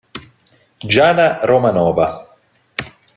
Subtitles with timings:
[0.95, 2.09] Giana Romanova